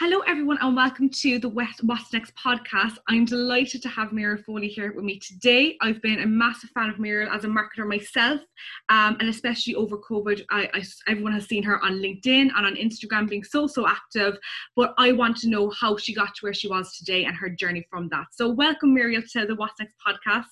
[0.00, 2.96] Hello, everyone, and welcome to the West What's Next podcast.
[3.08, 5.76] I'm delighted to have Muriel Foley here with me today.
[5.82, 8.40] I've been a massive fan of Muriel as a marketer myself,
[8.88, 10.42] um, and especially over COVID.
[10.50, 14.36] I, I, everyone has seen her on LinkedIn and on Instagram being so, so active.
[14.74, 17.48] But I want to know how she got to where she was today and her
[17.48, 18.26] journey from that.
[18.32, 20.46] So, welcome, Muriel, to the What's Next podcast.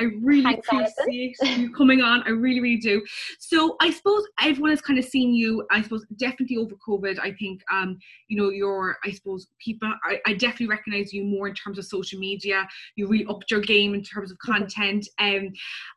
[0.00, 1.62] I really Thanks, appreciate Alison.
[1.62, 2.24] you coming on.
[2.24, 3.06] I really, really do.
[3.38, 7.20] So, I suppose everyone has kind of seen you, I suppose, definitely over COVID.
[7.20, 7.96] I think, um,
[8.26, 11.84] you know, your I suppose people I, I, definitely recognize you more in terms of
[11.84, 12.66] social media.
[12.96, 15.06] You really upped your game in terms of content.
[15.18, 15.52] Um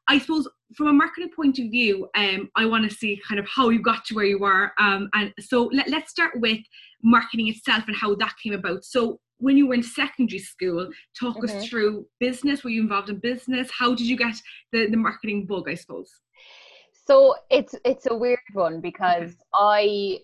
[0.07, 3.47] I suppose from a marketing point of view, um, I want to see kind of
[3.47, 4.73] how you got to where you are.
[4.79, 6.59] Um, and so let, let's start with
[7.03, 8.85] marketing itself and how that came about.
[8.85, 10.89] So when you were in secondary school,
[11.19, 11.57] talk mm-hmm.
[11.57, 12.63] us through business.
[12.63, 13.69] Were you involved in business?
[13.77, 14.35] How did you get
[14.71, 16.11] the, the marketing bug, I suppose?
[17.07, 19.35] So it's it's a weird one because.
[19.53, 20.19] I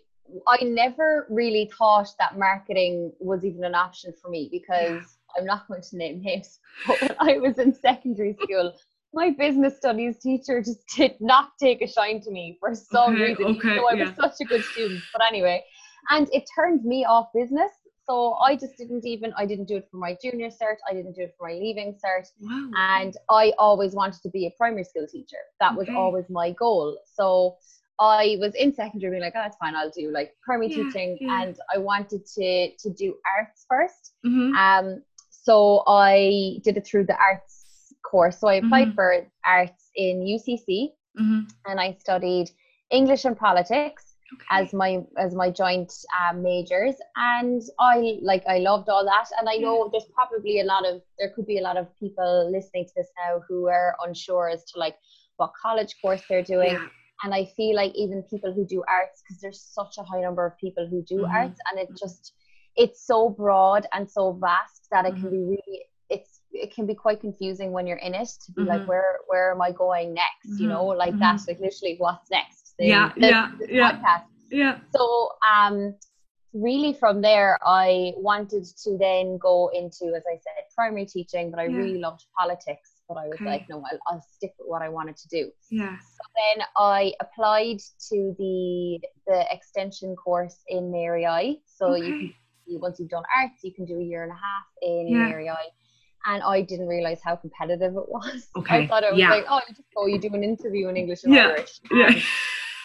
[0.48, 5.38] I never really thought that marketing was even an option for me because yeah.
[5.38, 6.60] I'm not going to name names.
[6.88, 8.74] But when I was in secondary school,
[9.13, 13.24] my business studies teacher just did not take a shine to me for some okay,
[13.24, 13.46] reason.
[13.57, 14.05] Okay, so I yeah.
[14.05, 15.01] was such a good student.
[15.13, 15.63] But anyway,
[16.10, 17.71] and it turned me off business.
[18.10, 21.13] So I just didn't even I didn't do it for my junior cert, I didn't
[21.13, 22.27] do it for my leaving cert.
[22.40, 22.71] Wow.
[22.77, 25.41] And I always wanted to be a primary school teacher.
[25.60, 25.77] That okay.
[25.77, 26.98] was always my goal.
[27.16, 27.57] So
[27.99, 31.17] I was in secondary being like, oh, it's fine, I'll do like primary yeah, teaching.
[31.20, 31.43] Yeah.
[31.43, 34.55] And I wanted to to do arts 1st mm-hmm.
[34.55, 38.39] Um, so I did it through the arts course.
[38.39, 38.95] So I applied mm-hmm.
[38.95, 40.89] for arts in UCC
[41.20, 41.39] mm-hmm.
[41.65, 42.49] and I studied
[42.91, 44.04] English and politics.
[44.34, 44.61] Okay.
[44.61, 45.89] as my as my joint
[46.20, 50.65] um, majors and i like i loved all that and i know there's probably a
[50.65, 53.95] lot of there could be a lot of people listening to this now who are
[54.05, 54.98] unsure as to like
[55.37, 56.87] what college course they're doing yeah
[57.23, 60.46] and i feel like even people who do arts because there's such a high number
[60.46, 61.32] of people who do mm-hmm.
[61.32, 62.34] arts and it just
[62.76, 65.22] it's so broad and so vast that it mm-hmm.
[65.22, 68.62] can be really it's it can be quite confusing when you're in it to be
[68.62, 68.69] mm-hmm.
[68.69, 71.00] like where where am i going next you know mm-hmm.
[71.00, 71.51] like that mm-hmm.
[71.51, 74.23] like literally what's next the, yeah the, yeah the yeah podcast.
[74.51, 75.95] yeah so um
[76.53, 81.59] really from there i wanted to then go into as i said primary teaching but
[81.59, 81.78] i yeah.
[81.78, 83.45] really loved politics but I was okay.
[83.45, 85.51] like, no, I'll, I'll stick with what I wanted to do.
[85.69, 85.97] Yeah.
[85.97, 87.79] So then I applied
[88.09, 91.57] to the the extension course in Mary I.
[91.66, 92.06] So okay.
[92.06, 92.34] you can
[92.69, 95.29] once you've done arts, you can do a year and a half in yeah.
[95.29, 95.67] Mary I.
[96.25, 98.47] And I didn't realize how competitive it was.
[98.57, 98.84] Okay.
[98.84, 99.29] I thought it was yeah.
[99.29, 101.47] like, oh, you just go, you do an interview in English and yeah.
[101.47, 101.79] Irish.
[101.90, 102.22] And yeah.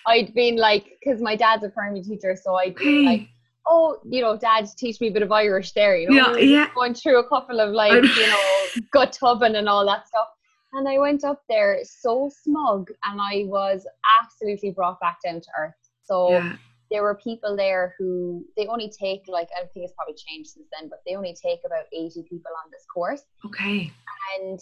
[0.06, 3.28] I'd been like, because my dad's a primary teacher, so I'd been like,
[3.66, 6.68] oh, you know, dad, teach me a bit of Irish there, you know, yeah, yeah.
[6.74, 10.28] going through a couple of like, you know, gut tubbing and all that stuff.
[10.72, 13.86] And I went up there so smug and I was
[14.20, 15.74] absolutely brought back down to earth.
[16.02, 16.56] So yeah.
[16.90, 20.66] there were people there who they only take like I think it's probably changed since
[20.78, 23.22] then, but they only take about 80 people on this course.
[23.44, 23.92] Okay.
[24.40, 24.58] And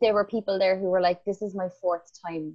[0.00, 2.54] there were people there who were like, This is my fourth time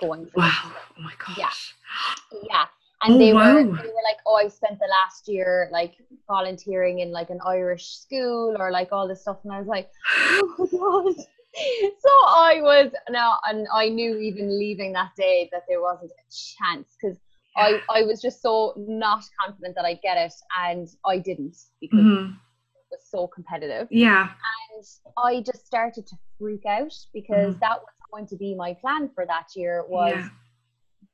[0.00, 0.50] going Wow.
[0.64, 0.72] This.
[0.98, 1.74] Oh my gosh.
[2.32, 2.48] Yeah.
[2.48, 2.64] Yeah
[3.02, 3.54] and oh, they wow.
[3.54, 5.94] were they were like oh i spent the last year like
[6.28, 9.90] volunteering in like an irish school or like all this stuff and i was like
[10.20, 11.24] oh god
[11.54, 16.24] so i was now and i knew even leaving that day that there wasn't a
[16.30, 17.18] chance because
[17.56, 21.98] i i was just so not confident that i'd get it and i didn't because
[21.98, 22.32] mm-hmm.
[22.32, 24.30] it was so competitive yeah
[24.76, 24.86] and
[25.18, 27.60] i just started to freak out because mm-hmm.
[27.60, 30.28] that was going to be my plan for that year was yeah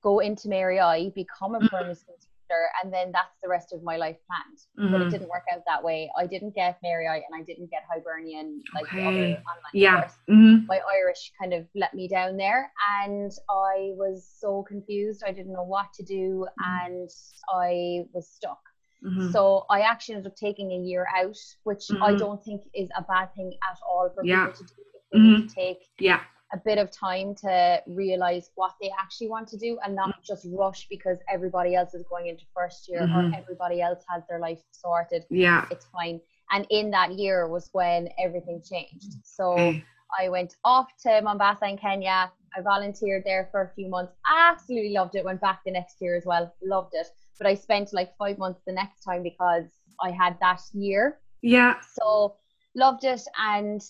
[0.02, 1.66] go into Mary I, become a mm-hmm.
[1.66, 4.58] primary school teacher, and then that's the rest of my life planned.
[4.78, 4.92] Mm-hmm.
[4.92, 5.12] But it mm-hmm.
[5.12, 6.10] didn't work out that way.
[6.16, 8.42] I didn't get Mary I, and I didn't get Hibernia
[8.74, 8.96] like okay.
[8.96, 10.00] the other online yeah.
[10.00, 10.14] course.
[10.30, 10.66] Mm-hmm.
[10.66, 12.70] My Irish kind of let me down there,
[13.02, 15.22] and I was so confused.
[15.26, 16.86] I didn't know what to do, mm-hmm.
[16.86, 17.10] and
[17.52, 18.60] I was stuck.
[19.04, 19.30] Mm-hmm.
[19.30, 22.02] So I actually ended up taking a year out, which mm-hmm.
[22.02, 24.46] I don't think is a bad thing at all for yeah.
[24.46, 24.82] people to do.
[25.14, 25.46] Mm-hmm.
[25.46, 26.20] To take yeah
[26.52, 30.46] a bit of time to realize what they actually want to do and not just
[30.50, 33.34] rush because everybody else is going into first year mm-hmm.
[33.34, 35.24] or everybody else has their life sorted.
[35.30, 35.66] Yeah.
[35.70, 36.20] It's fine.
[36.50, 39.14] And in that year was when everything changed.
[39.24, 39.84] So okay.
[40.18, 42.32] I went off to Mombasa in Kenya.
[42.56, 44.14] I volunteered there for a few months.
[44.26, 45.24] Absolutely loved it.
[45.24, 46.54] Went back the next year as well.
[46.62, 47.08] Loved it.
[47.38, 49.66] But I spent like five months the next time because
[50.02, 51.18] I had that year.
[51.42, 51.74] Yeah.
[52.00, 52.36] So
[52.74, 53.20] loved it.
[53.38, 53.82] And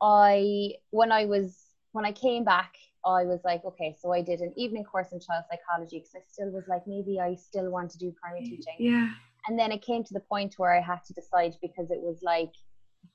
[0.00, 1.63] I, when I was
[1.94, 2.74] when I came back,
[3.06, 6.22] I was like, okay, so I did an evening course in child psychology because I
[6.28, 8.74] still was like, maybe I still want to do primary teaching.
[8.78, 9.10] Yeah.
[9.46, 12.18] And then it came to the point where I had to decide because it was
[12.22, 12.52] like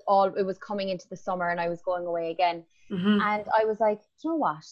[0.07, 2.63] all it was coming into the summer and I was going away again.
[2.89, 3.19] Mm-hmm.
[3.21, 4.63] And I was like, you know what?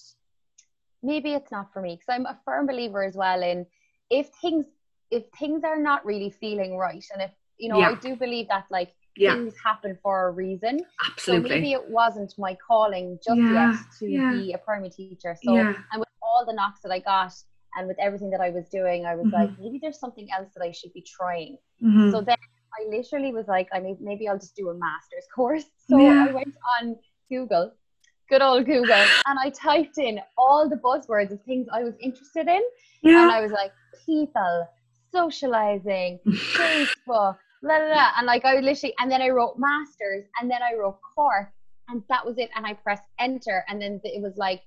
[1.03, 3.65] Maybe it's not for me because I'm a firm believer as well in
[4.09, 4.67] if things
[5.11, 7.89] if things are not really feeling right and if you know, Yeah.
[7.89, 10.79] I do believe that like Yeah, things happen for a reason.
[11.05, 11.49] Absolutely.
[11.49, 14.31] So maybe it wasn't my calling just Yeah, yet to yeah.
[14.31, 15.35] be a primary teacher.
[15.43, 17.33] So yeah, and with all the knocks that I got
[17.77, 19.33] and with everything that I was doing, I was Mhm.
[19.33, 21.57] like, maybe there's something else that I should be trying.
[21.83, 22.11] mhm.
[22.11, 22.37] So then
[22.79, 25.65] I literally was like, I may, maybe I'll just do a master's course.
[25.89, 26.25] So Yeah.
[26.27, 26.95] I went on
[27.29, 27.73] Google,
[28.29, 32.47] good old Google, and I typed in all the buzzwords of things I was interested
[32.47, 32.61] in.
[33.03, 33.31] And.
[33.31, 33.71] I was like,
[34.05, 34.67] people,
[35.11, 36.19] socializing,
[36.57, 38.09] Facebook, la la la.
[38.17, 41.49] And like I literally, and then I wrote masters, and then I wrote Cork,
[41.89, 42.49] and that was it.
[42.55, 44.61] And I pressed enter, and then it was like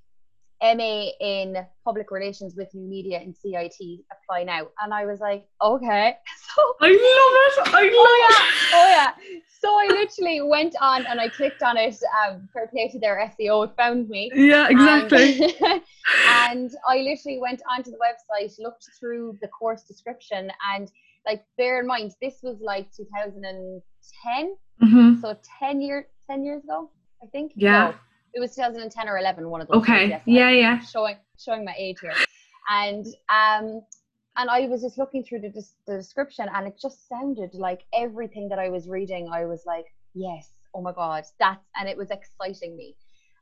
[0.63, 4.69] MA in public relations with new media in CIT, apply now.
[4.83, 6.17] And I was like, okay.
[6.57, 7.75] So I love it.
[7.75, 8.71] I love Oh it.
[8.75, 9.39] oh yeah.
[9.61, 11.97] So I literally went on and I clicked on it.
[12.27, 14.31] Um, fair play to their SEO, it found me.
[14.35, 15.41] Yeah, exactly.
[15.61, 15.83] And,
[16.51, 20.91] and I literally went onto the website, looked through the course description, and
[21.31, 25.21] like bear in mind this was like 2010, Mhm.
[25.21, 26.91] so 10 year 10 years ago,
[27.23, 27.53] I think.
[27.57, 27.91] Yeah.
[27.91, 27.95] No,
[28.35, 29.79] it was 2010 or 11, one of those.
[29.83, 30.07] Okay.
[30.09, 30.23] years, yes.
[30.27, 30.77] Yeah, yeah.
[30.81, 32.15] Showing showing my age here,
[32.83, 33.67] and um.
[34.37, 35.53] And I was just looking through the,
[35.89, 39.23] the description, and it just sounded like everything that I was reading.
[39.29, 42.89] I was like, "Yes, oh my god, that's," and it was exciting me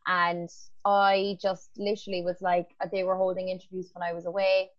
[0.09, 0.49] and
[0.87, 4.71] I just literally was like, they were holding interviews when I was away,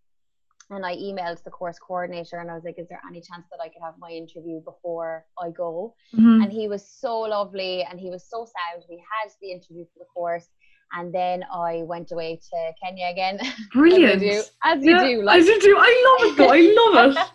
[0.69, 3.60] and I emailed the course coordinator and I was like, is there any chance that
[3.62, 5.95] I could have my interview before I go?
[6.16, 6.44] Mhm.
[6.44, 8.83] And he was so lovely and he was so sound.
[8.89, 10.48] We had the interview for the course,
[10.94, 13.39] and then I went away to Kenya again,
[13.74, 14.16] Brilliant.
[14.16, 15.75] as you do, as you Yeah, do, like As you do.
[15.77, 16.54] I love it though.
[16.54, 17.31] I love it.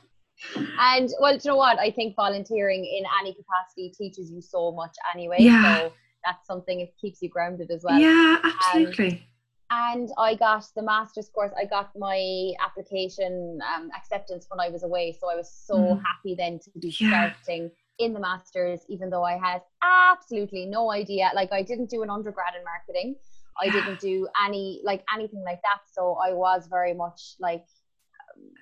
[0.78, 1.78] and well, do you know what?
[1.78, 5.36] I think volunteering in any capacity teaches you so much anyway.
[5.40, 5.62] Yeah.
[5.62, 5.92] So
[6.24, 7.98] that's something it keeps you grounded as well.
[8.00, 9.26] yeah, absolutely.
[9.74, 11.52] And I got the master's course.
[11.58, 16.02] I got my application um, acceptance when I was away, so I was so Mhm.
[16.08, 17.08] happy then to be Yeah.
[17.34, 21.30] starting in the masters, even though I had absolutely no idea.
[21.34, 23.16] Like I didn't do an undergrad in marketing.
[23.60, 25.80] I didn't do any like anything like that.
[25.96, 27.64] So I was very much like,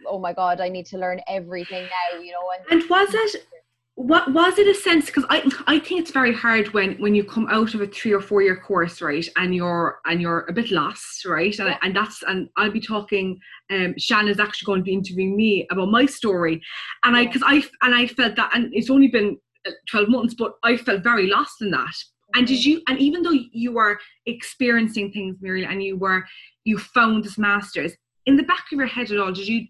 [0.06, 2.46] oh my god, I need to learn everything now, you know.
[2.54, 3.46] And, And was it
[3.94, 7.24] what was it a sense because I I think it's very hard when when you
[7.24, 10.52] come out of a three or four year course right and you're and you're a
[10.52, 11.56] bit lost right?
[11.58, 11.78] And, Yeah.
[11.82, 13.38] and that's and I'll be talking
[13.70, 16.62] um Shanna's actually going to be interviewing me about my story.
[17.04, 19.36] And I because I and I felt that and it's only been
[19.66, 21.94] uh, 12 months but I felt very lost in that.
[22.34, 26.24] And did you and even though you were experiencing things Muriel and you were
[26.64, 27.92] you found this masters
[28.26, 29.66] in the back of your head at all did you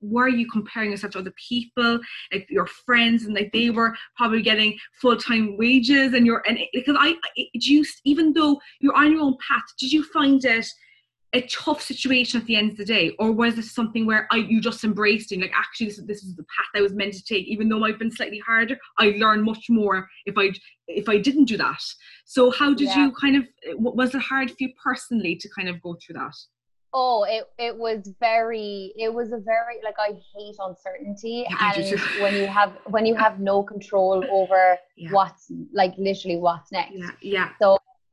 [0.00, 1.98] were you comparing yourself to other people
[2.32, 6.68] like your friends and like they were probably getting full-time wages and you're and it-
[6.72, 10.66] because i it, you even though you're on your own path did you find it
[11.34, 13.10] a tough situation at the end of the day?
[13.18, 16.22] Or was it something where I, you just embraced it like actually this, is- this
[16.24, 19.14] is the path i was meant to take even though i've been slightly harder i
[19.16, 20.52] learned much more if i
[20.88, 21.80] if i didn't do that?
[22.26, 23.06] So how did Yeah.
[23.06, 23.44] you kind of
[23.78, 26.34] was it hard for you personally to kind of go through that
[26.94, 32.00] Oh, it it was very it was a very like I hate uncertainty Yeah, and
[32.20, 35.10] when you have when you have no control over Yeah.
[35.10, 36.92] what's like literally what's next.
[36.94, 37.48] yeah yeah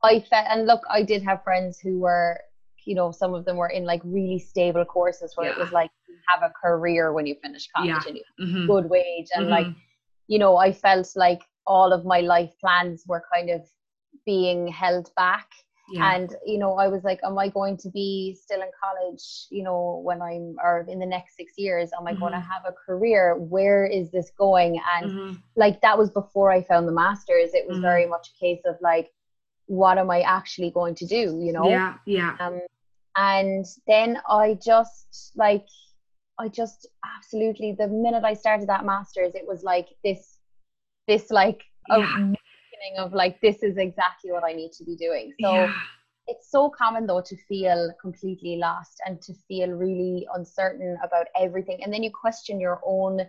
[0.02, 2.40] I felt and look, I did have friends who were
[2.86, 5.90] you know, some of them were in like really stable courses where it was like
[6.08, 8.02] you have a career when you finish college Yeah.
[8.08, 8.66] and you Mhm.
[8.66, 9.76] good wage and like Mhm.
[10.28, 13.68] you know, I felt like all of my life plans were kind of
[14.24, 15.48] being held back
[15.92, 16.14] yeah.
[16.14, 19.62] And you know i was like am i going to be still in college you
[19.62, 21.90] know when i'm or in the next six years?
[21.98, 23.36] Am i going to have a career?
[23.36, 24.80] Where is this going?
[24.94, 25.42] And Mhm.
[25.56, 27.50] like that was before i found the masters.
[27.54, 27.82] It was Mhm.
[27.82, 29.10] very much a case of like
[29.66, 31.68] what am i actually going to do you know?
[31.68, 32.36] Yeah yeah.
[32.40, 32.60] Um
[33.16, 35.66] and then i just like
[36.38, 40.38] i just absolutely the minute i started that masters it was like this
[41.08, 42.32] this like Yeah.
[42.98, 45.72] Of like this is exactly what i need to be doing so yeah.
[46.26, 51.82] it's so common though to feel completely lost and to feel really uncertain about everything
[51.84, 53.20] and then you question your own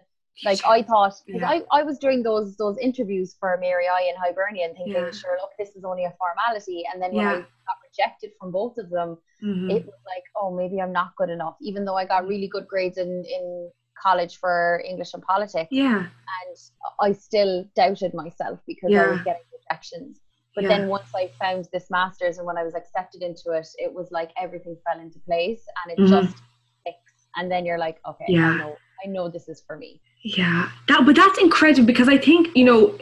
[0.46, 1.62] like I thought because Yeah.
[1.72, 5.12] I, I was doing those those interviews for Mary I and Hibernia thinking Yeah.
[5.12, 8.78] sure look this is only a formality and then when I got rejected from both
[8.78, 9.70] of them Mhm.
[9.70, 12.68] it was like oh maybe I'm not good enough even though I got really good
[12.68, 16.00] grades in in college for English and politics yeah
[16.40, 16.58] and
[17.00, 20.22] I still doubted myself because I was getting rejections.
[20.56, 20.70] But Yeah.
[20.78, 24.08] then once I found this master's and when I was accepted into it, it was
[24.12, 26.10] like everything fell into place and it Mhm.
[26.10, 26.36] just
[26.84, 27.28] clicks.
[27.36, 28.50] And then you're like, okay, Yeah.
[28.54, 30.02] I know, I know this is for me.
[30.24, 32.96] Yeah, that but that's incredible because I think you know,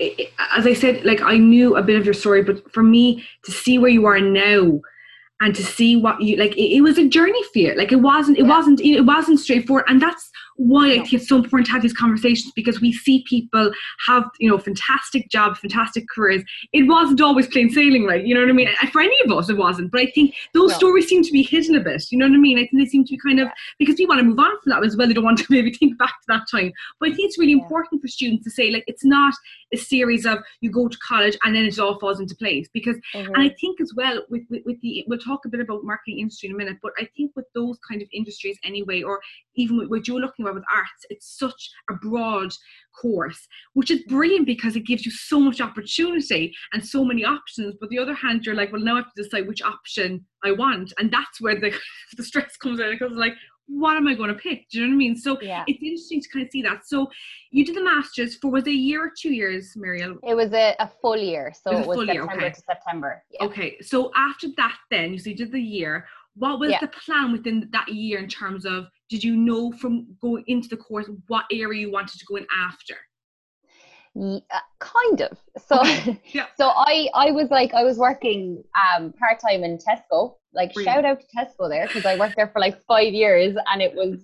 [0.58, 3.52] as I said, like I knew a bit of your story, but for me to
[3.52, 4.80] see where you are now
[5.42, 7.76] and to see what you like, it, it was a journey for you.
[7.76, 8.50] Like it wasn't, it Yeah.
[8.50, 10.30] wasn't, it wasn't straightforward, and that's
[10.60, 13.72] why I think it's so important to have these conversations because we see people
[14.08, 16.44] have, you know, fantastic jobs, fantastic careers.
[16.74, 18.26] It wasn't always plain sailing, right?
[18.26, 18.68] You know what I mean?
[18.92, 19.90] For any of us, it wasn't.
[19.90, 20.78] But I think those no.
[20.78, 22.04] stories seem to be hidden a bit.
[22.12, 22.58] You know what I mean?
[22.58, 24.72] I think they seem to be kind of because we want to move on from
[24.72, 25.08] that as well.
[25.08, 26.74] They don't want to maybe think back to that time.
[27.00, 27.64] But I think it's really yeah.
[27.64, 29.34] important for students to say, like, it's not
[29.74, 32.68] a series of you go to college and then it all falls into place.
[32.74, 33.34] Because, mm-hmm.
[33.34, 36.20] and I think as well with, with with the we'll talk a bit about marketing
[36.20, 39.20] industry in a minute, but I think with those kind of industries anyway, or
[39.56, 42.52] even with what you're looking at with arts, it's such a broad
[43.00, 47.76] course, which is brilliant because it gives you so much opportunity and so many options.
[47.80, 50.52] But the other hand, you're like, well, now I have to decide which option I
[50.52, 51.74] want, and that's where the
[52.18, 53.34] the stress comes in because like,
[53.70, 54.68] what am I going to pick?
[54.70, 55.16] Do you know what I mean?
[55.16, 55.64] So yeah.
[55.68, 56.88] it's interesting to kind of see that.
[56.88, 57.10] So
[57.52, 60.18] you did the masters for was it a year or two years, Muriel?
[60.24, 62.50] It was a, a full year, so it was, it was September year, okay.
[62.50, 63.24] to September.
[63.30, 63.46] Yeah.
[63.46, 66.08] Okay, so after that, then you so you did the year.
[66.36, 66.80] What was yeah.
[66.80, 70.78] the plan within that year in terms of did you know from going into the
[70.78, 72.96] course what area you wanted to go in after?
[74.16, 75.38] Yeah, uh, kind of.
[75.66, 76.22] So, okay.
[76.34, 76.48] yeah.
[76.58, 80.36] so I I was like I was working um part time in Tesco.
[80.54, 80.96] Like Brilliant.
[80.96, 83.94] shout out to Tesco there because I worked there for like five years and it
[83.94, 84.20] was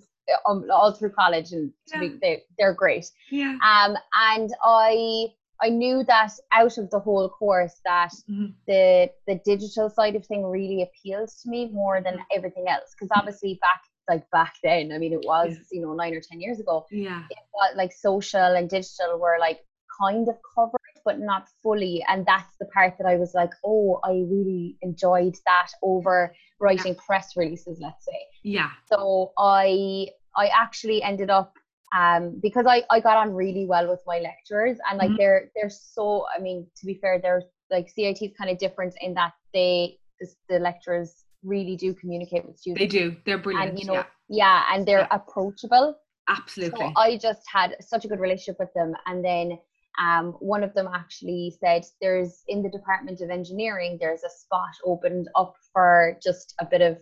[0.48, 2.00] um, all through college and yeah.
[2.00, 3.06] be, they they're great.
[3.30, 3.56] Yeah.
[3.62, 5.28] Um and I
[5.62, 8.46] I knew that out of the whole course that mm-hmm.
[8.66, 12.36] the the digital side of thing really appeals to me more than mm-hmm.
[12.36, 15.58] everything else because obviously back like back then I mean it was yeah.
[15.72, 19.60] you know 9 or 10 years ago yeah was, like social and digital were like
[20.00, 24.00] kind of covered but not fully and that's the part that I was like oh
[24.04, 27.00] I really enjoyed that over writing yeah.
[27.06, 31.54] press releases let's say yeah so I I actually ended up
[31.96, 35.16] um, because I, I got on really well with my lecturers and like mm-hmm.
[35.18, 38.94] they're they're so I mean to be fair they're like CIT is kind of different
[39.00, 39.98] in that they
[40.48, 42.80] the lecturers really do communicate with students.
[42.80, 43.16] They do.
[43.24, 43.70] They're brilliant.
[43.70, 45.08] And you know, yeah, yeah and they're yeah.
[45.10, 45.96] approachable.
[46.28, 46.80] Absolutely.
[46.80, 49.58] So I just had such a good relationship with them, and then
[49.98, 54.74] um, one of them actually said there's in the Department of Engineering there's a spot
[54.84, 56.98] opened up for just a bit of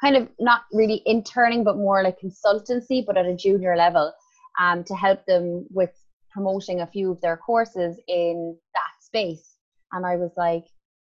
[0.00, 4.12] kind of not really interning but more like consultancy but at a junior level
[4.60, 5.90] um, to help them with
[6.36, 9.54] promoting a few of their courses in that space.
[9.92, 10.64] And I was like,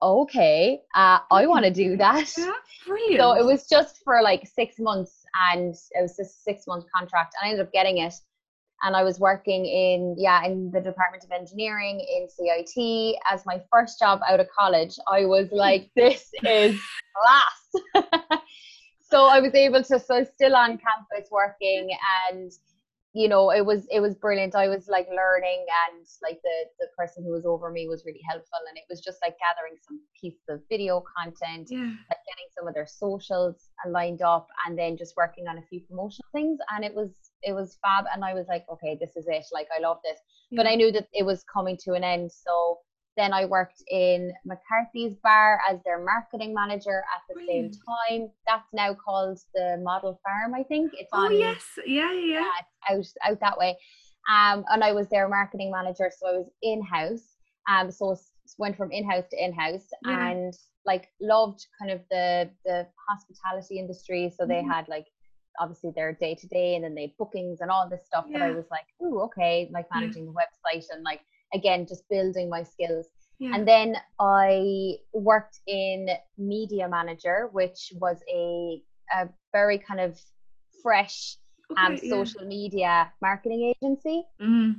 [0.03, 2.31] okay, uh, I want to do that.
[2.37, 2.53] Yeah,
[2.87, 3.21] brilliant.
[3.21, 7.35] So it was just for like six months and it was a six month contract.
[7.41, 8.15] And I ended up getting it.
[8.83, 13.61] And I was working in, yeah, in the Department of Engineering in CIT as my
[13.73, 14.97] first job out of college.
[15.11, 16.81] I was like, this is
[17.17, 18.03] class.
[19.11, 21.89] so I was able to, so still on campus working
[22.31, 22.53] and
[23.17, 26.87] you know it was it was brilliant i was like learning and like the the
[26.99, 29.99] person who was over me was really helpful and it was just like gathering some
[30.21, 31.97] pieces of video content yeah.
[32.11, 35.81] like getting some of their socials lined up and then just working on a few
[35.89, 39.27] promotional things and it was it was fab and i was like okay this is
[39.29, 40.19] it like i love this
[40.51, 40.57] yeah.
[40.57, 42.79] but i knew that it was coming to an end so
[43.17, 47.75] then I worked in McCarthy's Bar as their marketing manager at the Brilliant.
[47.75, 47.83] same
[48.21, 48.31] time.
[48.47, 50.93] That's now called the Model Farm, I think.
[50.95, 51.33] It's oh, on.
[51.33, 52.41] Oh yes, yeah, yeah.
[52.41, 53.77] yeah it's out out that way.
[54.31, 57.37] Um, and I was their marketing manager, so I was in house.
[57.69, 58.17] Um, so
[58.59, 60.29] went from in house to in house, yeah.
[60.29, 64.33] and like loved kind of the the hospitality industry.
[64.39, 64.71] So they mm.
[64.71, 65.07] had like
[65.61, 68.27] obviously their day to day, and then they bookings and all this stuff.
[68.29, 68.39] Yeah.
[68.39, 71.21] That I was like, oh, okay, like managing the website and like
[71.55, 73.07] again just building my skills
[73.39, 73.55] yeah.
[73.55, 76.09] and then i worked in
[76.39, 78.83] media manager which was a,
[79.15, 80.19] a very kind of
[80.83, 81.37] fresh
[81.71, 82.49] okay, um, social yeah.
[82.49, 84.75] media marketing agency mm.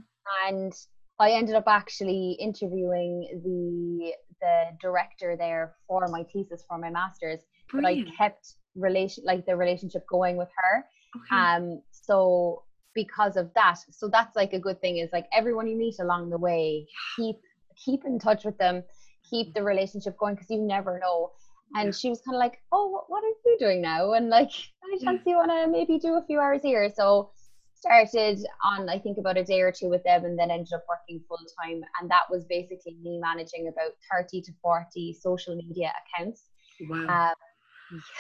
[0.47, 0.73] and
[1.19, 7.41] i ended up actually interviewing the the director there for my thesis for my master's
[7.69, 8.07] Brilliant.
[8.07, 11.35] but i kept relation like the relationship going with her okay.
[11.35, 12.63] um so
[12.97, 13.75] because of that.
[13.91, 17.37] So that's like a good thing is like everyone you meet along the way, keep
[17.85, 18.83] keep in touch with them,
[19.29, 21.31] keep the relationship going because you never know.
[21.75, 24.49] And she was kind of like, "Oh, what are you doing now?" And like,
[24.83, 26.91] any chance you want to maybe do a few hours here?
[26.95, 27.29] So
[27.75, 30.85] started on I think about a day or two with them, and then ended up
[30.89, 31.81] working full time.
[32.01, 36.49] And that was basically me managing about thirty to forty social media accounts.
[36.89, 37.29] Wow.
[37.29, 37.35] Um,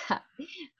[0.09, 0.19] yeah.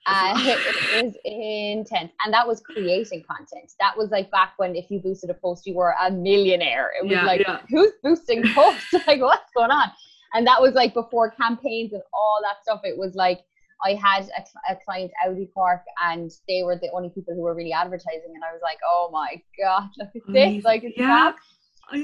[0.06, 2.12] Uh, it was intense.
[2.24, 3.70] And that was creating content.
[3.78, 6.92] That was like back when if you boosted a post, you were a millionaire.
[6.98, 7.60] It was yeah, like, yeah.
[7.68, 8.94] who's boosting posts?
[9.06, 9.90] like, what's going on?
[10.32, 12.80] And that was like before campaigns and all that stuff.
[12.84, 13.40] It was like,
[13.84, 17.54] I had a, a client, Audi Cork, and they were the only people who were
[17.54, 18.32] really advertising.
[18.34, 20.64] And I was like, oh my God, look at this.
[20.64, 21.32] Like, it's yeah.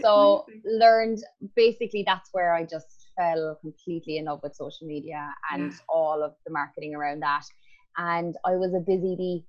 [0.03, 1.19] So, learned
[1.57, 5.79] basically that's where I just fell completely in love with social media and yeah.
[5.89, 7.43] all of the marketing around that.
[7.97, 9.45] And I was a busy bee.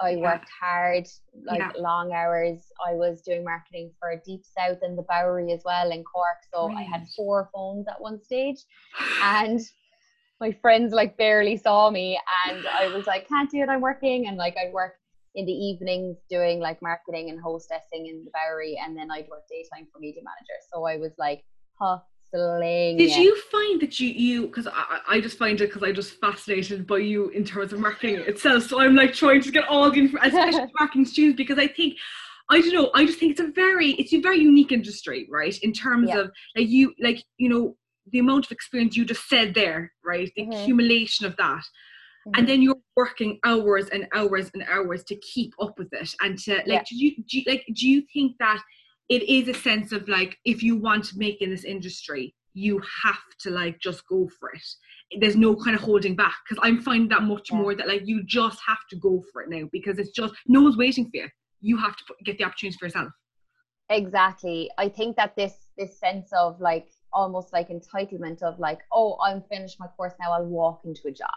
[0.00, 0.22] I Yeah.
[0.22, 1.06] worked hard,
[1.44, 1.70] like Yeah.
[1.76, 2.72] long hours.
[2.84, 6.38] I was doing marketing for Deep South and the Bowery as well in Cork.
[6.52, 8.64] So I had four phones at one stage.
[9.22, 9.60] And
[10.40, 12.18] my friends like barely saw me
[12.48, 14.26] and I was like, can't do it, I'm working.
[14.26, 14.94] And like I'd work
[15.36, 19.44] in the evenings doing like marketing and hostessing in the Bowery and then I'd work
[19.48, 20.58] daytime for media manager.
[20.72, 21.44] So I was like
[22.34, 22.96] hustling.
[22.98, 26.20] Did you find that you you because I, I just find it because I'm just
[26.20, 28.64] fascinated by you in terms of marketing itself.
[28.64, 31.96] So I'm like trying to get all the information, especially marketing students, because I think
[32.50, 32.90] I don't know.
[32.94, 35.56] I just think it's a very it's a very unique industry, right?
[35.62, 36.20] In terms Yeah.
[36.20, 37.76] of like you like you know
[38.12, 40.30] the amount of experience you just said there, right?
[40.36, 40.52] The Mhm.
[40.52, 41.62] accumulation of that,
[42.26, 42.38] Mhm.
[42.38, 46.38] and then you're working hours and hours and hours to keep up with it and
[46.40, 46.82] to like Yeah.
[46.84, 48.60] do you, do you like do you think that
[49.08, 52.80] it is a sense of like if you want to make in this industry you
[53.04, 54.62] have to like just go for it.
[55.20, 57.58] There's no kind of holding back because i'm finding that much Yeah.
[57.58, 60.62] more that like you just have to go for it now because it's just no
[60.62, 61.28] one's waiting for you.
[61.60, 63.10] You have to put, get the opportunities for yourself.
[63.90, 64.70] Exactly.
[64.78, 69.40] I think that this this sense of like almost like entitlement of like oh i'm
[69.42, 71.30] finished my course now i'll walk into a job.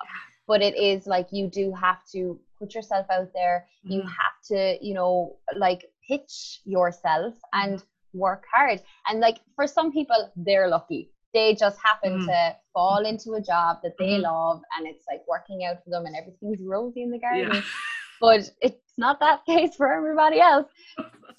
[0.48, 3.66] But it is like you do have to put yourself out there.
[3.84, 4.06] You Mhm.
[4.06, 7.84] have to you know like pitch yourself and
[8.14, 12.26] work hard and like for some people they're lucky they just happen Mhm.
[12.26, 14.24] to fall into a job that they Mhm.
[14.24, 17.62] love and it's like working out for them and everything's rosy in the garden yeah
[18.22, 20.66] but it's not that case for everybody else.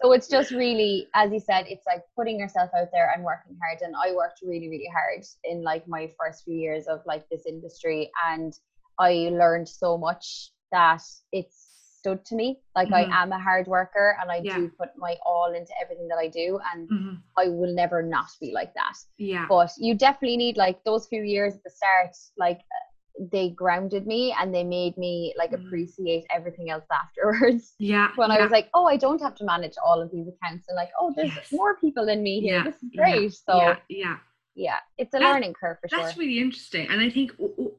[0.01, 3.57] So it's just really, as you said, it's like putting yourself out there and working
[3.61, 3.79] hard.
[3.81, 7.47] And I worked really, really hard in like my first few years of like this
[7.47, 8.53] industry, and
[9.01, 11.68] I learned so much that it's
[11.99, 12.49] stood to me.
[12.78, 13.00] Like Mhm.
[13.00, 14.57] I am a hard worker, and I Yeah.
[14.57, 17.14] do put my all into everything that I do, and Mhm.
[17.43, 18.97] I will never not be like that.
[19.33, 22.61] yeah But you definitely need like those few years at the start, like
[23.33, 25.61] they grounded me and they made me like Mhm.
[25.61, 27.64] appreciate everything else afterwards.
[27.93, 30.64] yeah when I was like, oh, I don't have to manage all of these accounts,
[30.69, 31.52] and like, oh, there's Yes.
[31.61, 32.59] more people than me here.
[32.59, 33.33] Yeah, This is yeah, great.
[33.33, 34.17] So yeah yeah,
[34.59, 35.99] yeah it's a That's- learning curve for sure.
[35.99, 36.87] That's really interesting.
[36.90, 37.33] And I think,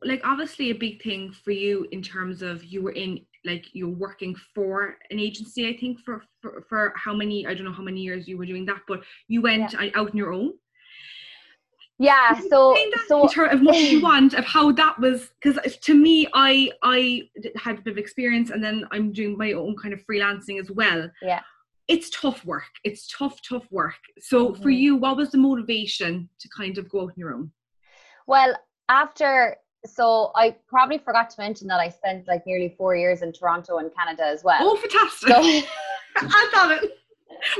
[0.03, 3.97] like, obviously, a big thing for you in terms of you were in, like, you're
[4.07, 7.83] working for an agency, I think, for, for, for how many, I don't know how
[7.83, 10.53] many years you were doing that, but you went uh, out on your own.
[11.99, 12.39] yeah.
[12.49, 15.93] So that so in terms of what you want, of how that was, because to
[15.93, 17.23] me, i i
[17.57, 20.71] had a bit of experience and then I'm doing my own kind of freelancing as
[20.71, 21.09] well.
[21.21, 21.41] Yeah.
[21.89, 22.69] It's tough work.
[22.83, 23.95] It's tough, tough work.
[24.19, 24.79] So for Mhm.
[24.79, 27.51] you, what was the motivation to kind of go out on your own?
[28.27, 28.55] well
[28.89, 29.57] after.
[29.85, 33.77] So I probably forgot to mention that I spent like nearly four years in Toronto
[33.77, 34.59] and Canada as well.
[34.61, 35.29] Oh, fantastic.
[35.29, 35.37] So,
[36.17, 36.91] I love it.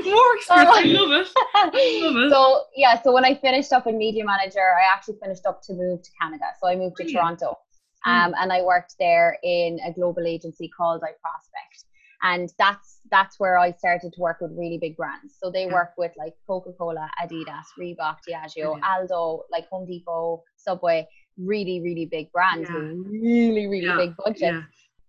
[0.04, 0.70] More experience.
[0.70, 1.28] I love it.
[2.04, 2.30] Love it.
[2.34, 5.72] so yeah, so when I finished up in media manager, I actually finished up to
[5.72, 6.44] move to Canada.
[6.60, 7.40] So I moved to Brilliant.
[7.40, 7.58] Toronto.
[8.06, 8.10] Mm.
[8.26, 11.84] Um, and I worked there in a global agency called iProspect.
[12.22, 15.34] And that's that's where I started to work with really big brands.
[15.42, 15.72] So they Yeah.
[15.72, 18.84] work with like Coca-Cola, Adidas, Reebok, Diageo, Brilliant.
[18.84, 22.76] Aldo, like Home Depot, Subway, really, really big brands Yeah.
[22.76, 24.62] with really, really Yeah, big budgets Yeah.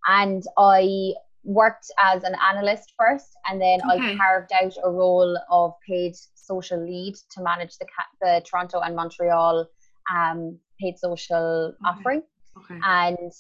[0.08, 4.14] and I worked as an analyst first, and then Okay.
[4.14, 7.88] I carved out a role of paid social lead to manage the
[8.22, 9.68] the Toronto and Montreal
[10.14, 11.86] um, paid social Okay.
[11.86, 12.24] offering,
[12.58, 12.80] Okay.
[12.84, 13.32] and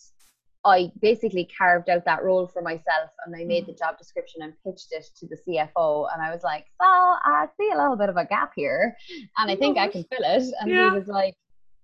[0.64, 3.80] I basically carved out that role for myself, and I made the mm.
[3.80, 7.70] job description and pitched it to the CFO, and I was like, "So I see
[7.74, 8.96] a little bit of a gap here,
[9.38, 10.92] and I think I can fill it," and Yeah.
[10.92, 11.36] he was like,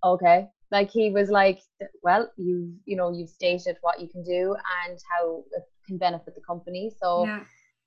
[0.04, 1.62] "Okay." Like he was like,
[2.04, 6.36] well, you've, you know you've stated what you can do and how it can benefit
[6.36, 7.44] the company, so yeah.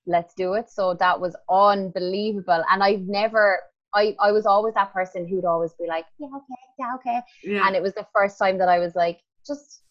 [0.07, 0.71] let's do it.
[0.71, 3.61] So that was unbelievable, and I've never.
[3.93, 7.21] I, I was always that person who'd always be like, yeah, okay, yeah, okay.
[7.43, 7.67] Yeah.
[7.67, 9.83] And it was the first time that I was like, just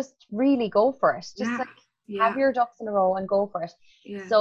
[0.00, 1.26] just really go for it.
[1.42, 1.58] Just Yeah.
[1.64, 2.28] like yeah.
[2.28, 3.72] have your ducks in a row and go for it.
[4.04, 4.26] yeah.
[4.32, 4.40] So,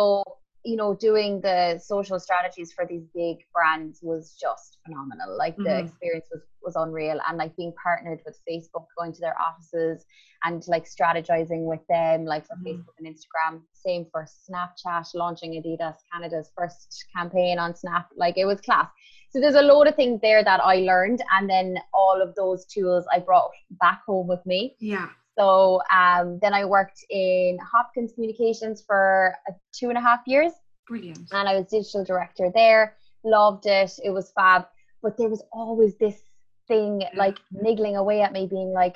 [0.69, 1.59] you know, doing the
[1.93, 5.31] social strategies for these big brands was just phenomenal.
[5.43, 5.85] Like the Mhm.
[5.85, 10.03] experience was was unreal and like being partnered with Facebook, going to their offices
[10.45, 12.65] and like strategizing with them, like for Mhm.
[12.65, 13.53] Facebook and Instagram.
[13.87, 18.05] Same for Snapchat, launching Adidas Canada's first campaign on Snap.
[18.23, 18.89] Like it was class.
[19.31, 22.65] So there's a load of things there that I learned and then all of those
[22.65, 23.51] tools I brought
[23.85, 24.75] back home with me.
[24.79, 25.09] yeah.
[25.37, 30.53] So um, then I worked in Hopkins Communications for uh, two and a half years,
[30.87, 31.29] Brilliant.
[31.33, 32.95] and I was digital director there.
[33.23, 34.65] Loved it; it was fab.
[35.01, 36.21] But there was always this
[36.67, 38.95] thing like niggling away at me, being like,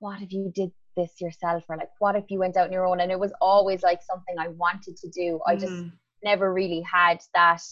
[0.00, 2.86] "What if you did this yourself?" Or like, "What if you went out on your
[2.86, 5.40] own?" And it was always like something I wanted to do.
[5.46, 5.92] I just Mm.
[6.24, 7.62] never really had that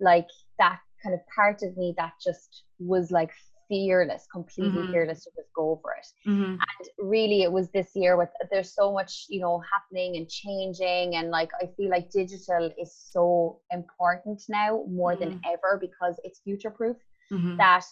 [0.00, 3.32] like that kind of part of me that just was like
[3.68, 4.90] fearless, completely Mhm.
[4.92, 6.06] fearless to just go for it.
[6.28, 6.58] Mhm.
[6.58, 11.16] And really, it was this year with there's so much, you know, happening and changing,
[11.16, 16.40] and like I feel like digital is so important now more than ever because it's
[16.40, 16.96] future proof.
[17.32, 17.56] Mhm.
[17.58, 17.84] That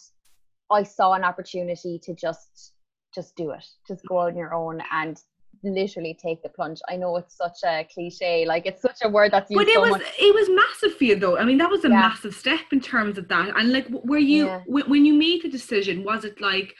[0.71, 2.73] I saw an opportunity to just
[3.13, 5.17] just do it, just go on your own and
[5.63, 6.79] literally take the plunge.
[6.89, 9.75] I know it's such a cliche, like it's such a word that's used But it
[9.75, 10.01] so was much.
[10.19, 11.37] it was massive for you though.
[11.37, 11.95] I mean, that was a Yeah.
[12.01, 13.55] massive step in terms of that.
[13.57, 14.61] And like, were you Yeah.
[14.65, 16.03] when, when you made the decision?
[16.03, 16.73] Was it like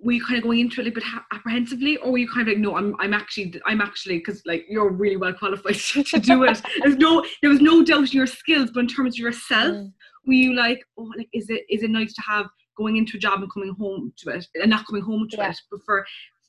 [0.00, 2.28] were you kind of going into it a little bit ha- apprehensively, or were you
[2.28, 5.74] kind of like, no, I'm I'm actually I'm actually because like you're really well qualified
[6.06, 6.62] to, do it.
[6.82, 9.92] There's no there was no doubt in your skills, but in terms of yourself, Mm.
[10.26, 13.20] were you like, oh, like is it is it nice to have going into a
[13.20, 15.50] job and coming home to it and not coming home to Yeah.
[15.50, 16.06] it, but for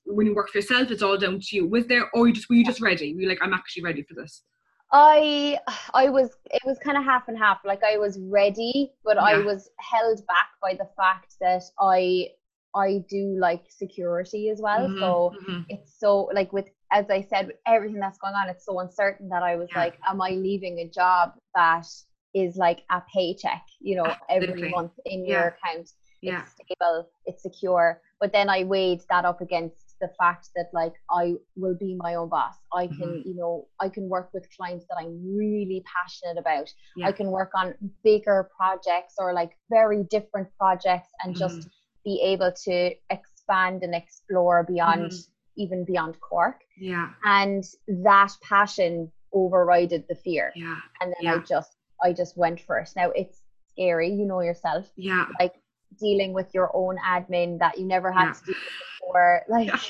[0.10, 1.68] when you work for yourself, it's all down to you.
[1.68, 3.14] Was there, or you just were you just ready?
[3.16, 4.44] Were you like, I'm actually ready for this?
[4.92, 5.60] I
[5.94, 7.60] I was it was kind of half and half.
[7.64, 12.30] Like I was ready, but I was held back by the fact that I
[12.76, 14.90] I do like security as well.
[14.90, 15.66] Mhm, So mhm.
[15.70, 19.30] it's so like with as I said, with everything that's going on, it's so uncertain
[19.30, 19.82] that I was Yeah.
[19.82, 21.86] like, am I leaving a job that
[22.34, 24.48] is like a paycheck, you know, Absolutely.
[24.50, 25.28] every month in Yeah.
[25.30, 25.92] your account?
[26.22, 28.02] yeah, It's stable, it's secure.
[28.20, 32.16] But then I weighed that up against the fact that like I will be my
[32.16, 32.56] own boss.
[32.74, 33.28] I can, Mm-hmm.
[33.30, 36.70] you know, I can work with clients that I'm really passionate about.
[36.96, 37.08] Yeah.
[37.08, 41.70] I can work on bigger projects or like very different projects and just Mm-hmm.
[42.06, 45.28] be able to expand and explore beyond Mhm.
[45.58, 46.62] even beyond Cork.
[46.78, 50.52] yeah, And that passion overrided the fear.
[50.56, 52.90] yeah, And then I just I just went for it.
[52.96, 55.26] Now it's scary, you know yourself yeah.
[55.40, 55.59] like
[56.00, 58.34] dealing with your own admin that you never had Yeah.
[58.34, 58.54] to do
[59.00, 59.42] before.
[59.50, 59.70] Like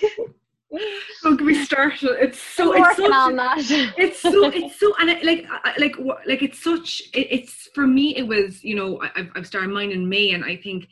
[1.23, 2.11] Don't get me started.
[2.21, 3.93] It's so I'm it's that.
[3.97, 5.95] it's so it's so and it, like I- like
[6.27, 9.71] like it's such it, it's for me it was you know I, I've- I've started
[9.71, 10.87] mine in May and I think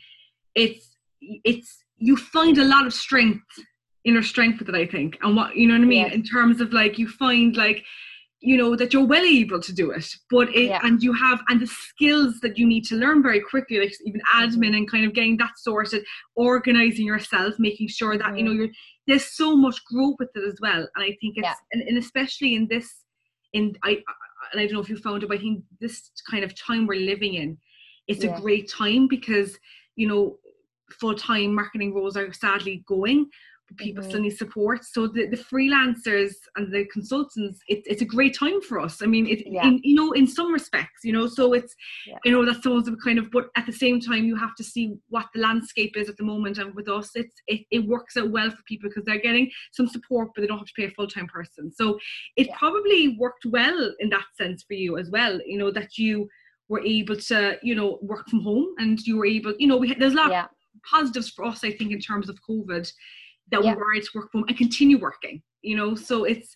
[0.56, 3.44] it's it's you find a lot of strength
[4.04, 6.14] inner strength with it I think and what you know what I mean Yes.
[6.14, 7.84] in terms of like you find like
[8.40, 10.78] you know that you're well able to do it but it Yeah.
[10.84, 14.20] and you have and the skills that you need to learn very quickly like even
[14.20, 14.44] Mm-hmm.
[14.44, 16.04] admin and kind of getting that sorted
[16.36, 18.58] organizing yourself making sure that you know Mhm.
[18.58, 18.68] you're
[19.08, 21.54] there's so much growth with it as well and i think it's Yeah.
[21.72, 22.88] and, and especially in this
[23.54, 24.02] in i I-
[24.52, 25.96] and i don't know if you found it but i think this
[26.30, 27.58] kind of time we're living in
[28.06, 28.36] it's Yeah.
[28.36, 29.58] a great time because
[29.96, 30.38] you know
[31.00, 33.28] full-time marketing roles are sadly going
[33.76, 34.08] people Mhm.
[34.08, 38.60] still need support so the, the freelancers and the consultants it, it's a great time
[38.62, 39.66] for us i mean it Yeah.
[39.68, 41.74] in, you know in some respects you know so it's
[42.06, 42.18] Yeah.
[42.24, 44.94] you know that's a kind of but at the same time you have to see
[45.08, 48.30] what the landscape is at the moment and with us it's it, it works out
[48.30, 50.90] well for people because they're getting some support but they don't have to pay a
[50.90, 51.98] full-time person so
[52.36, 52.56] it Yeah.
[52.56, 56.28] probably worked well in that sense for you as well you know that you
[56.68, 59.88] were able to you know work from home and you were able you know we
[59.88, 60.46] had, there's a lot of
[60.88, 62.90] positives for us i think in terms of covid
[63.50, 63.74] that Yeah.
[63.74, 66.54] we were able to work from and continue working you know so it's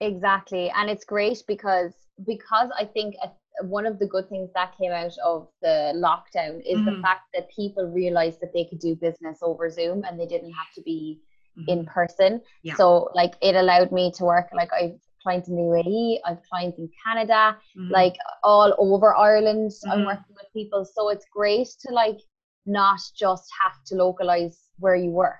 [0.00, 0.68] exactly.
[0.76, 1.94] And it's great because
[2.26, 3.28] because I think a,
[3.66, 7.02] one of the good things that came out of the lockdown is the Mhm.
[7.02, 10.72] fact that people realized that they could do business over Zoom and they didn't have
[10.74, 11.20] to be
[11.68, 11.86] in Mhm.
[11.86, 12.40] person.
[12.62, 12.74] Yeah.
[12.74, 16.78] So like it allowed me to work like I've clients in the UAE, I've clients
[16.80, 17.90] in Canada, Mhm.
[17.90, 19.70] like all over Ireland.
[19.90, 20.06] I'm Mhm.
[20.06, 20.84] working with people.
[20.84, 22.18] So it's great to like
[22.66, 25.38] not just have to localize where you work.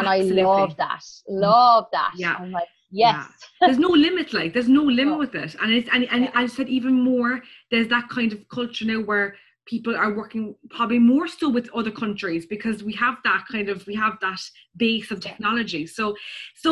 [0.00, 0.42] And Absolutely.
[0.42, 1.04] I love that.
[1.28, 2.12] Love that.
[2.16, 2.36] Yeah.
[2.38, 3.24] I'm like, Yeah.
[3.28, 3.48] yes.
[3.60, 5.18] there's no limit like there's no limit No.
[5.18, 6.30] with it and it's and, and Yeah.
[6.42, 7.32] i said even more
[7.70, 9.28] there's that kind of culture now where
[9.72, 10.44] people are working
[10.76, 14.40] probably more so with other countries because we have that kind of we have that
[14.76, 15.30] base of Yeah.
[15.30, 16.04] technology so
[16.64, 16.70] so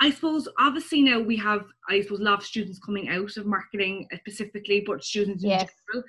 [0.00, 1.62] I suppose obviously now we have
[1.92, 5.70] I suppose a lot of students coming out of marketing specifically, but students in Yes.
[5.70, 6.04] general.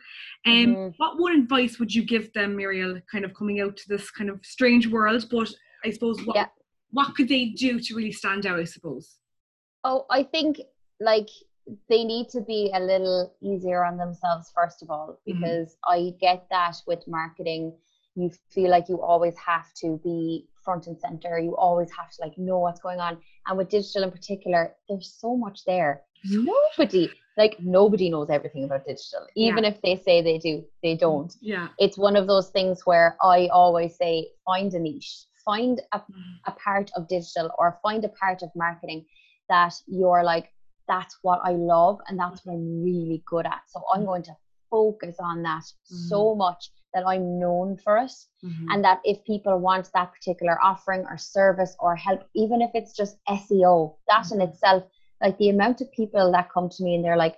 [0.51, 0.93] Um, Mhm.
[0.97, 4.29] What one advice would you give them, Muriel, kind of coming out to this kind
[4.31, 5.21] of strange world?
[5.29, 5.49] But
[5.85, 6.47] I suppose what Yeah.
[6.91, 8.59] what could they do to really stand out?
[8.59, 9.17] I suppose.
[9.83, 10.61] Oh, I think
[10.99, 11.29] like
[11.89, 15.17] they need to be a little easier on themselves first of all Mhm.
[15.25, 17.63] because I get that with marketing
[18.17, 22.21] you feel like you always have to be front and center you always have to
[22.21, 23.17] like know what's going on
[23.47, 28.85] and with digital in particular there's so much there nobody like nobody knows everything about
[28.85, 31.67] digital even if they say they do they don't Yeah.
[31.79, 34.13] it's one of those things where I always say
[34.45, 36.01] find a niche find a
[36.47, 39.05] a part of digital or find a part of marketing
[39.49, 40.51] that you're like
[40.87, 43.61] that's what I love and that's what I'm really good at.
[43.67, 44.35] So I'm going to
[44.69, 48.11] focus on that so much that I'm known for it
[48.43, 48.67] Mhm.
[48.69, 52.93] and that if people want that particular offering or service or help even if it's
[52.95, 54.49] just SEO that in Mhm.
[54.49, 54.83] itself
[55.21, 57.37] like the amount of people that come to me and they're like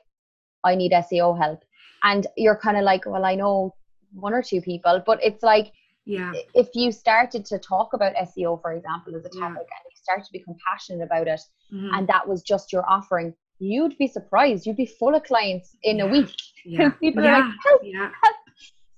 [0.64, 1.64] I need SEO help.
[2.04, 3.76] And you're kind of like well I know
[4.14, 5.72] one or two people but it's like
[6.08, 9.78] yeah if you started to talk about SEO, for example, as a topic, Yeah.
[9.78, 11.42] and you started to become passionate about it,
[11.74, 11.90] Mhm.
[11.96, 14.66] and that was just your offering, you'd be surprised.
[14.66, 16.34] You'd be full of clients in a week.
[16.66, 17.82] yeah People yeah are like, help.
[17.84, 18.10] yeah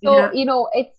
[0.04, 0.32] So Yeah.
[0.40, 0.96] you know, it's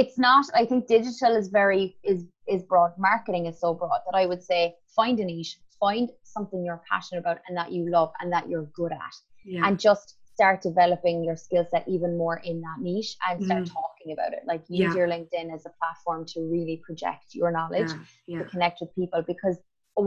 [0.00, 0.44] it's not.
[0.54, 2.20] I think digital is very is
[2.54, 2.92] is broad.
[3.10, 4.60] Marketing is so broad that I would say
[4.96, 8.68] find a niche, find something you're passionate about and that you love and that you're
[8.80, 10.06] good at, yeah and just
[10.42, 13.72] start developing your skill set even more in that niche and start Mhm.
[13.80, 14.42] talking about it.
[14.52, 14.94] Like use Yeah.
[14.98, 18.90] your LinkedIn as a platform to really project your knowledge yeah yeah to connect with
[19.00, 19.56] people because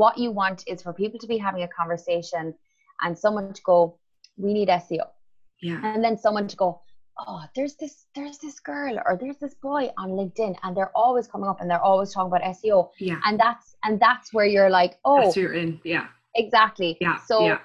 [0.04, 2.43] what you want is for people to be having a conversation
[3.04, 3.78] and someone to go,
[4.45, 5.06] we need SEO.
[5.67, 6.69] yeah And then someone to go,
[7.21, 11.26] oh, there's this, there's this girl or there's this boy on LinkedIn and they're always
[11.34, 12.80] coming up and they're always talking about SEO.
[13.10, 16.08] yeah And that's, and that's where you're like, oh, that's you're in yeah
[16.43, 16.91] exactly.
[17.06, 17.60] yeah So yeah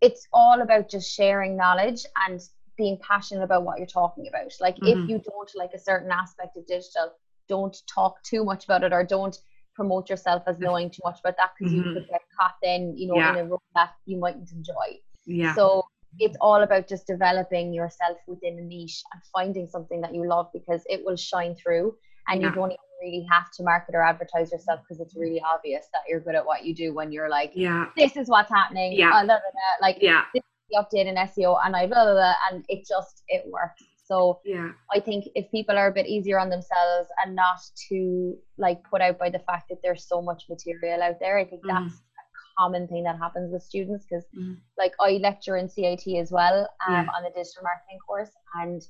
[0.00, 2.40] it's all about just sharing knowledge and
[2.76, 4.52] being passionate about what you're talking about.
[4.60, 4.84] Like Mhm.
[4.84, 7.12] if you don't like a certain aspect of digital,
[7.48, 9.36] don't talk too much about it or don't
[9.74, 11.82] promote yourself as knowing too much about that because Mhm.
[11.82, 13.30] you could get caught then, you know, Yeah.
[13.30, 14.98] in a role that you mightn't enjoy.
[15.26, 15.82] yeah So
[16.18, 20.48] it's all about just developing yourself within a niche and finding something that you love
[20.52, 21.96] because it will shine through
[22.28, 22.48] and Yeah.
[22.48, 26.02] you don't even really have to market or advertise yourself because it's really obvious that
[26.08, 28.92] you're good at what you do when you're like, yeah this is what's happening.
[28.92, 29.10] Yeah.
[29.10, 30.42] blah, blah, blah, Like yeah the
[30.76, 33.82] update in SEO and I blah, blah, blah, and it just it works.
[34.04, 38.36] So yeah I think if people are a bit easier on themselves and not too
[38.58, 41.62] like put out by the fact that there's so much material out there, I think
[41.64, 41.68] Mhm.
[41.68, 42.22] that's a
[42.62, 44.56] common thing that happens with students because Mhm.
[44.76, 47.06] like I lecture in CIT as well um, Yeah.
[47.16, 48.82] on the digital marketing course and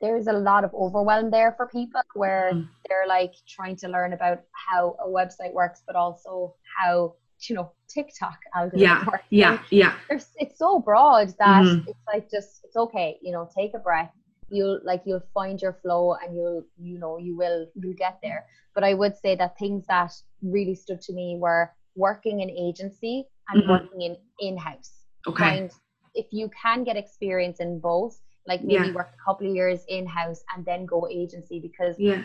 [0.00, 2.68] there's a lot of overwhelm there for people where Mhm.
[2.88, 7.14] they're like trying to learn about how a website works but also how
[7.48, 9.24] you know TikTok algorithm yeah works.
[9.30, 11.84] yeah And yeah there's it's so broad that Mhm.
[11.86, 14.12] it's like just it's okay you know take a breath
[14.50, 18.46] you'll like you'll find your flow and you'll you know you will you'll get there
[18.74, 23.26] but i would say that things that really stood to me were working in agency
[23.48, 23.68] and Mhm.
[23.68, 24.92] working in in-house
[25.26, 25.70] okay find
[26.14, 28.94] if you can get experience in both like maybe Yeah.
[28.98, 32.22] work a couple of years in-house and then go agency because yeah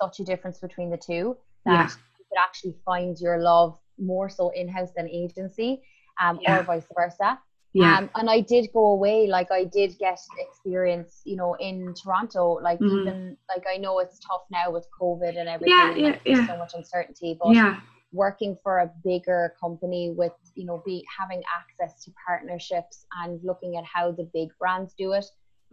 [0.00, 1.24] such a difference between the two
[1.66, 1.86] Yeah.
[1.86, 5.70] that you could actually find your love more so in-house than agency
[6.22, 6.58] um, Yeah.
[6.58, 7.30] or vice versa
[7.72, 11.76] yeah um, and I did go away, like I did get experience, you know, in
[12.00, 12.42] Toronto.
[12.68, 13.00] Like Mhm.
[13.00, 15.76] even like I know it's tough now with COVID and everything.
[15.76, 16.46] Yeah, yeah, like, there's yeah.
[16.46, 17.30] so much uncertainty.
[17.42, 17.80] But yeah
[18.12, 23.76] working for a bigger company with, you know, be having access to partnerships and looking
[23.76, 25.26] at how the big brands do it,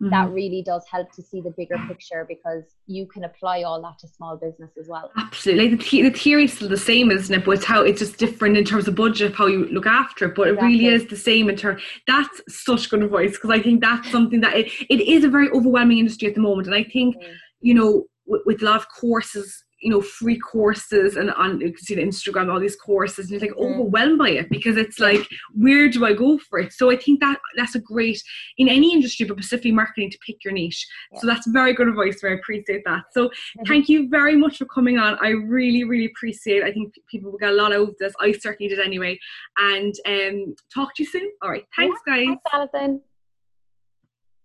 [0.10, 0.34] that Mhm.
[0.34, 4.08] really does help to see the bigger picture because you can apply all that to
[4.08, 5.12] small business as well.
[5.18, 5.70] Absolutely.
[5.70, 7.46] Like the, the, the theory is still the same, isn't it?
[7.46, 10.36] But it's how it's just different in terms of budget, how you look after it.
[10.36, 11.82] But it really is the same in terms.
[12.08, 15.50] That's such good advice because I think that's something that it, it is a very
[15.50, 17.34] overwhelming industry at the moment, and I think Mm.
[17.62, 21.72] you know with, with a lot of courses, you know, free courses and on you
[21.74, 23.65] can see the Instagram, all these courses, and you're like Mhm.
[23.74, 26.72] overwhelmed by it because it's like where do I go for it?
[26.74, 28.22] So I think that that's a great
[28.58, 30.88] in any industry, but specifically marketing to pick your niche.
[31.19, 32.22] So that's very good advice.
[32.24, 33.04] Where I appreciate that.
[33.15, 33.30] So
[33.67, 35.17] thank you very much for coming on.
[35.22, 36.63] I really, really appreciate it.
[36.63, 38.13] I think people will get a lot out of this.
[38.19, 39.19] I certainly did anyway.
[39.58, 41.30] And um talk to you soon.
[41.41, 41.65] All right.
[41.76, 42.26] Thanks guys.
[42.72, 43.12] Thanks.